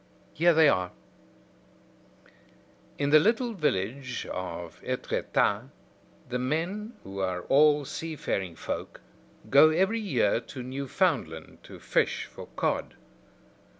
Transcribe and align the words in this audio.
Here 0.33 0.51
they 0.55 0.67
are: 0.67 0.89
"In 2.97 3.11
the 3.11 3.19
little 3.19 3.53
village 3.53 4.25
of 4.31 4.81
Etretat, 4.83 5.69
the 6.27 6.39
men, 6.39 6.93
who 7.03 7.19
are 7.19 7.41
all 7.43 7.85
seafaring 7.85 8.55
folk, 8.55 8.99
go 9.51 9.69
every 9.69 9.99
year 9.99 10.39
to 10.39 10.63
Newfoundland 10.63 11.59
to 11.65 11.79
fish 11.79 12.25
for 12.25 12.47
cod. 12.55 12.95